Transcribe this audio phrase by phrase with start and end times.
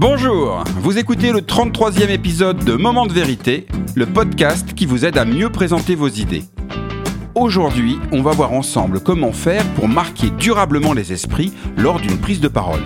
[0.00, 5.18] Bonjour, vous écoutez le 33e épisode de Moment de vérité, le podcast qui vous aide
[5.18, 6.44] à mieux présenter vos idées.
[7.34, 12.40] Aujourd'hui, on va voir ensemble comment faire pour marquer durablement les esprits lors d'une prise
[12.40, 12.80] de parole.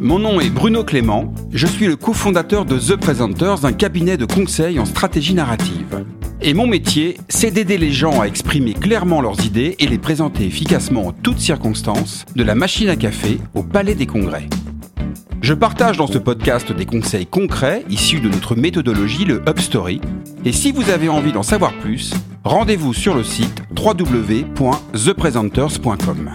[0.00, 4.24] Mon nom est Bruno Clément, je suis le cofondateur de The Presenters, un cabinet de
[4.24, 6.06] conseil en stratégie narrative.
[6.40, 10.46] Et mon métier, c'est d'aider les gens à exprimer clairement leurs idées et les présenter
[10.46, 14.48] efficacement en toutes circonstances, de la machine à café au palais des congrès.
[15.46, 20.00] Je partage dans ce podcast des conseils concrets issus de notre méthodologie, le Upstory.
[20.44, 26.32] Et si vous avez envie d'en savoir plus, rendez-vous sur le site www.thepresenters.com.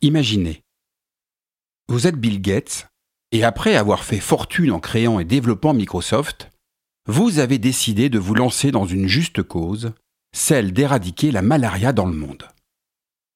[0.00, 0.62] Imaginez,
[1.90, 2.88] vous êtes Bill Gates,
[3.32, 6.48] et après avoir fait fortune en créant et développant Microsoft,
[7.06, 9.92] vous avez décidé de vous lancer dans une juste cause,
[10.34, 12.44] celle d'éradiquer la malaria dans le monde.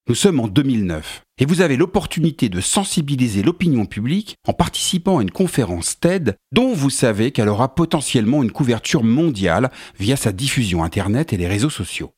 [0.08, 5.22] Nous sommes en 2009 et vous avez l'opportunité de sensibiliser l'opinion publique en participant à
[5.22, 10.84] une conférence TED dont vous savez qu'elle aura potentiellement une couverture mondiale via sa diffusion
[10.84, 12.12] Internet et les réseaux sociaux.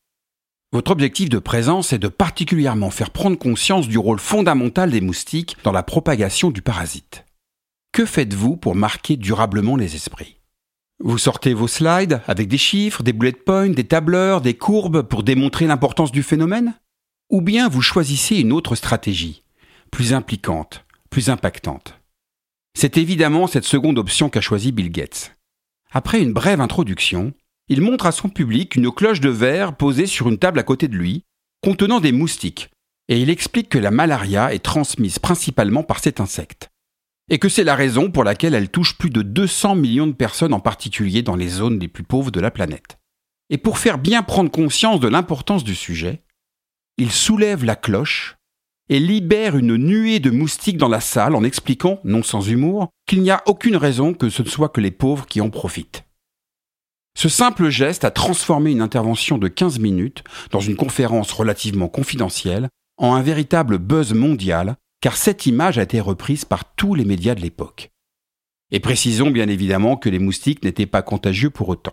[0.70, 5.56] Votre objectif de présence est de particulièrement faire prendre conscience du rôle fondamental des moustiques
[5.64, 7.24] dans la propagation du parasite.
[7.92, 10.42] Que faites-vous pour marquer durablement les esprits?
[11.02, 15.22] Vous sortez vos slides avec des chiffres, des bullet points, des tableurs, des courbes pour
[15.22, 16.74] démontrer l'importance du phénomène?
[17.30, 19.42] Ou bien vous choisissez une autre stratégie,
[19.90, 22.00] plus impliquante, plus impactante
[22.74, 25.36] C'est évidemment cette seconde option qu'a choisi Bill Gates.
[25.90, 27.32] Après une brève introduction,
[27.68, 30.88] il montre à son public une cloche de verre posée sur une table à côté
[30.88, 31.24] de lui,
[31.62, 32.70] contenant des moustiques,
[33.08, 36.70] et il explique que la malaria est transmise principalement par cet insecte
[37.30, 40.54] et que c'est la raison pour laquelle elle touche plus de 200 millions de personnes
[40.54, 42.98] en particulier dans les zones les plus pauvres de la planète.
[43.50, 46.22] Et pour faire bien prendre conscience de l'importance du sujet,
[46.98, 48.36] il soulève la cloche
[48.88, 53.22] et libère une nuée de moustiques dans la salle en expliquant, non sans humour, qu'il
[53.22, 56.04] n'y a aucune raison que ce ne soit que les pauvres qui en profitent.
[57.16, 62.68] Ce simple geste a transformé une intervention de 15 minutes dans une conférence relativement confidentielle
[62.96, 67.34] en un véritable buzz mondial car cette image a été reprise par tous les médias
[67.34, 67.90] de l'époque.
[68.70, 71.92] Et précisons bien évidemment que les moustiques n'étaient pas contagieux pour autant.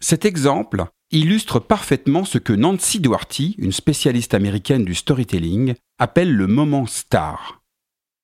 [0.00, 6.46] Cet exemple illustre parfaitement ce que Nancy Duarty, une spécialiste américaine du storytelling, appelle le
[6.46, 7.60] moment star.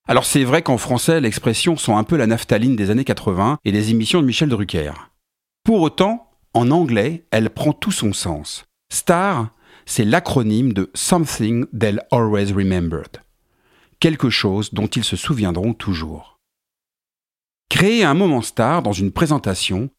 [0.09, 3.73] Alors c'est vrai qu'en français, l'expression sont un peu la naphtaline des années 80 et
[3.73, 4.93] des émissions de Michel Drucker.
[5.65, 8.65] Pour autant, en anglais, elle prend tout son sens.
[8.93, 9.51] Star,
[9.85, 13.21] c'est l'acronyme de Something They'll Always Remembered
[14.01, 16.39] quelque chose dont ils se souviendront toujours.
[17.69, 19.91] Créer un moment star dans une présentation,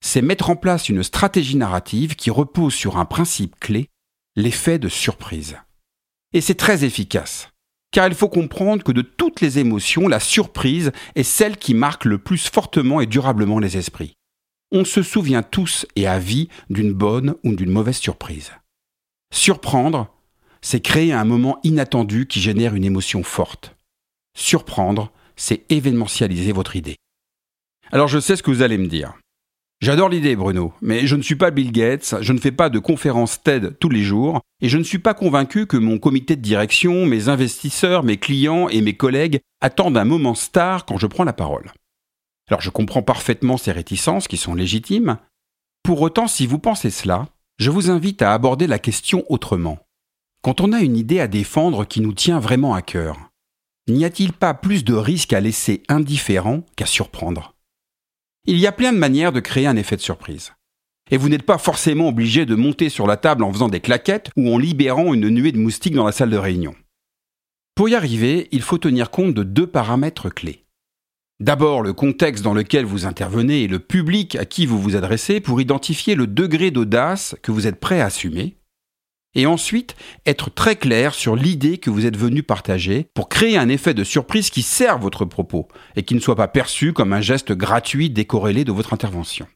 [0.00, 3.88] c'est mettre en place une stratégie narrative qui repose sur un principe clé,
[4.36, 5.56] l'effet de surprise.
[6.32, 7.48] Et c'est très efficace,
[7.90, 12.04] car il faut comprendre que de toutes les émotions, la surprise est celle qui marque
[12.04, 14.14] le plus fortement et durablement les esprits.
[14.70, 18.52] On se souvient tous et à vie d'une bonne ou d'une mauvaise surprise.
[19.32, 20.14] Surprendre,
[20.60, 23.74] c'est créer un moment inattendu qui génère une émotion forte.
[24.36, 26.96] Surprendre, c'est événementialiser votre idée.
[27.90, 29.14] Alors je sais ce que vous allez me dire.
[29.80, 32.80] J'adore l'idée, Bruno, mais je ne suis pas Bill Gates, je ne fais pas de
[32.80, 36.42] conférences TED tous les jours, et je ne suis pas convaincu que mon comité de
[36.42, 41.22] direction, mes investisseurs, mes clients et mes collègues attendent un moment star quand je prends
[41.22, 41.70] la parole.
[42.48, 45.18] Alors je comprends parfaitement ces réticences qui sont légitimes.
[45.84, 47.28] Pour autant, si vous pensez cela,
[47.58, 49.78] je vous invite à aborder la question autrement.
[50.42, 53.16] Quand on a une idée à défendre qui nous tient vraiment à cœur,
[53.86, 57.54] n'y a-t-il pas plus de risques à laisser indifférent qu'à surprendre?
[58.50, 60.54] Il y a plein de manières de créer un effet de surprise.
[61.10, 64.30] Et vous n'êtes pas forcément obligé de monter sur la table en faisant des claquettes
[64.38, 66.74] ou en libérant une nuée de moustiques dans la salle de réunion.
[67.74, 70.64] Pour y arriver, il faut tenir compte de deux paramètres clés.
[71.40, 75.40] D'abord, le contexte dans lequel vous intervenez et le public à qui vous vous adressez
[75.40, 78.56] pour identifier le degré d'audace que vous êtes prêt à assumer
[79.34, 79.94] et ensuite
[80.26, 84.04] être très clair sur l'idée que vous êtes venu partager pour créer un effet de
[84.04, 88.10] surprise qui sert votre propos et qui ne soit pas perçu comme un geste gratuit
[88.10, 89.46] décorrélé de votre intervention.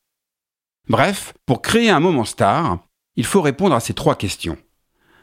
[0.88, 2.86] Bref, pour créer un moment star,
[3.16, 4.58] il faut répondre à ces trois questions.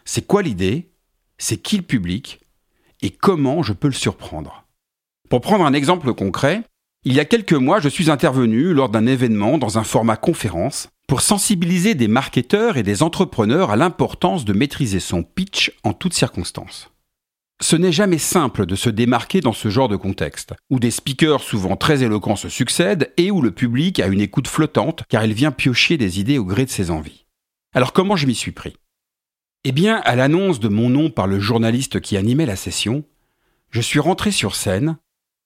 [0.05, 0.91] C'est quoi l'idée?
[1.37, 2.41] C'est qui le public?
[3.01, 4.65] Et comment je peux le surprendre?
[5.29, 6.63] Pour prendre un exemple concret,
[7.05, 10.89] il y a quelques mois, je suis intervenu lors d'un événement dans un format conférence
[11.09, 16.13] pour sensibiliser des marketeurs et des entrepreneurs à l'importance de maîtriser son pitch en toutes
[16.13, 16.91] circonstances.
[17.61, 21.41] Ce n'est jamais simple de se démarquer dans ce genre de contexte, où des speakers
[21.41, 25.33] souvent très éloquents se succèdent et où le public a une écoute flottante car il
[25.33, 27.25] vient piocher des idées au gré de ses envies.
[27.73, 28.75] Alors comment je m'y suis pris?
[29.63, 33.03] Eh bien, à l'annonce de mon nom par le journaliste qui animait la session,
[33.71, 34.97] Je suis rentré sur scène,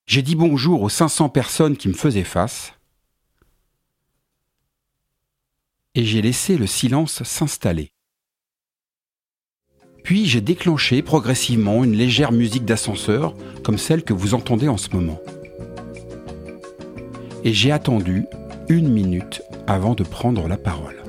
[0.07, 2.73] j'ai dit bonjour aux 500 personnes qui me faisaient face,
[5.95, 7.91] et j'ai laissé le silence s'installer.
[10.03, 14.89] Puis j'ai déclenché progressivement une légère musique d'ascenseur, comme celle que vous entendez en ce
[14.89, 15.21] moment.
[17.43, 18.25] Et j'ai attendu
[18.69, 21.03] une minute avant de prendre la parole.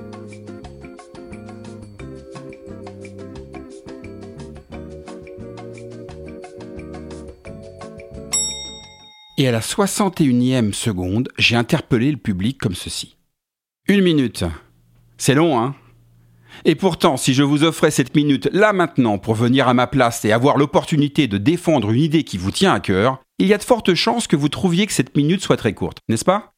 [9.36, 13.16] Et à la 61e seconde, j'ai interpellé le public comme ceci.
[13.88, 14.44] Une minute.
[15.18, 15.74] C'est long, hein
[16.64, 20.24] Et pourtant, si je vous offrais cette minute là maintenant pour venir à ma place
[20.24, 23.58] et avoir l'opportunité de défendre une idée qui vous tient à cœur, il y a
[23.58, 26.52] de fortes chances que vous trouviez que cette minute soit très courte, n'est-ce pas?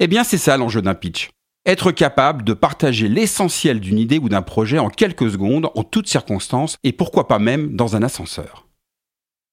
[0.00, 1.30] Eh bien, c'est ça l'enjeu d'un pitch.
[1.64, 6.08] Être capable de partager l'essentiel d'une idée ou d'un projet en quelques secondes, en toutes
[6.08, 8.66] circonstances, et pourquoi pas même dans un ascenseur.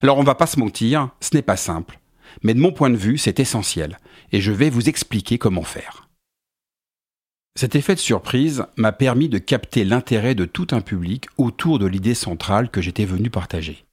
[0.02, 2.00] Alors on va pas se mentir, ce n'est pas simple
[2.44, 3.98] mais de mon point de vue, c'est essentiel,
[4.32, 6.09] et je vais vous expliquer comment faire.
[7.60, 11.88] Cet effet de surprise m'a permis de capter l'intérêt de tout un public autour de
[11.88, 13.84] l'idée centrale que j'étais venu partager.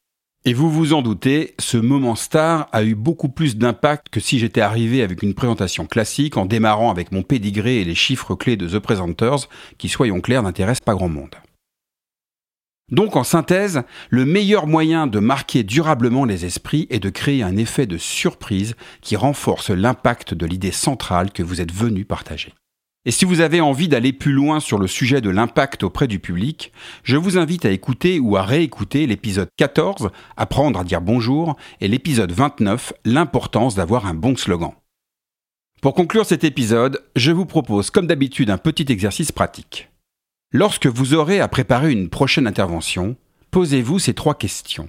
[0.44, 4.38] Et vous vous en doutez, ce moment star a eu beaucoup plus d'impact que si
[4.38, 8.56] j'étais arrivé avec une présentation classique en démarrant avec mon pédigré et les chiffres clés
[8.56, 9.48] de The Presenters,
[9.78, 11.34] qui, soyons clairs, n'intéressent pas grand monde.
[12.92, 17.56] Donc en synthèse, le meilleur moyen de marquer durablement les esprits est de créer un
[17.56, 22.54] effet de surprise qui renforce l'impact de l'idée centrale que vous êtes venu partager.
[23.06, 26.19] Et si vous avez envie d'aller plus loin sur le sujet de l'impact auprès du
[26.19, 26.73] public,
[27.05, 31.87] je vous invite à écouter ou à réécouter l'épisode 14, Apprendre à dire bonjour, et
[31.87, 34.73] l'épisode 29, L'importance d'avoir un bon slogan.
[35.81, 39.88] Pour conclure cet épisode, je vous propose comme d'habitude un petit exercice pratique.
[40.52, 43.14] Lorsque vous aurez à préparer une prochaine intervention,
[43.52, 44.88] posez-vous ces trois questions.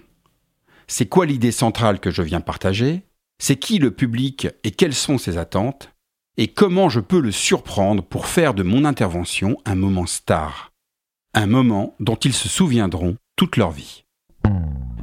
[0.88, 3.04] C'est quoi l'idée centrale que je viens partager?
[3.38, 5.92] C'est qui le public et quelles sont ses attentes?
[6.40, 10.72] Et comment je peux le surprendre pour faire de mon intervention un moment star
[11.34, 14.04] Un moment dont ils se souviendront toute leur vie.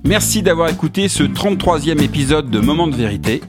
[0.05, 3.41] Merci d'avoir écouté ce 33e épisode de Moment de vérité.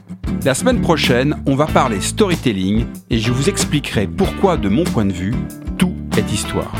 [0.44, 5.04] La semaine prochaine, on va parler storytelling et je vous expliquerai pourquoi, de mon point
[5.04, 5.34] de vue,
[5.78, 6.74] tout est histoire.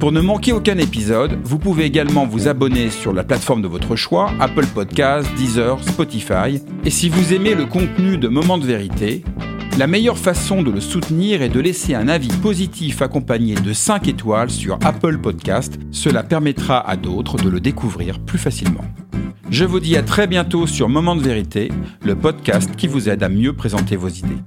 [0.00, 3.96] Pour ne manquer aucun épisode, vous pouvez également vous abonner sur la plateforme de votre
[3.96, 6.62] choix, Apple Podcasts, Deezer, Spotify.
[6.84, 9.24] Et si vous aimez le contenu de Moment de vérité,
[9.78, 14.08] la meilleure façon de le soutenir est de laisser un avis positif accompagné de 5
[14.08, 15.78] étoiles sur Apple Podcast.
[15.92, 18.84] Cela permettra à d'autres de le découvrir plus facilement.
[19.50, 21.70] Je vous dis à très bientôt sur Moment de vérité,
[22.04, 24.42] le podcast qui vous aide à mieux présenter vos idées.